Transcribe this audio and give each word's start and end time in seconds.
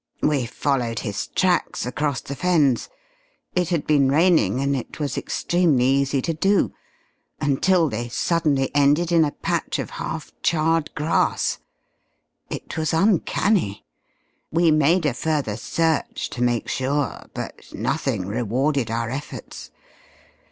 "We 0.23 0.47
followed 0.47 1.01
his 1.01 1.27
tracks 1.27 1.85
across 1.85 2.21
the 2.21 2.35
Fens 2.35 2.89
it 3.53 3.69
had 3.69 3.85
been 3.85 4.09
raining 4.11 4.59
and 4.59 4.75
it 4.75 4.99
was 4.99 5.15
extremely 5.15 5.85
easy 5.85 6.23
to 6.23 6.33
do 6.33 6.73
until 7.39 7.87
they 7.87 8.09
suddenly 8.09 8.71
ended 8.73 9.11
in 9.11 9.23
a 9.23 9.29
patch 9.29 9.77
of 9.77 9.91
half 10.01 10.31
charred 10.41 10.89
grass. 10.95 11.59
It 12.49 12.75
was 12.77 12.93
uncanny! 12.95 13.85
We 14.49 14.71
made 14.71 15.05
a 15.05 15.13
further 15.13 15.55
search 15.55 16.31
to 16.31 16.41
make 16.41 16.67
sure, 16.67 17.27
but 17.35 17.71
nothing 17.71 18.25
rewarded 18.27 18.89
our 18.89 19.11
efforts. 19.11 19.69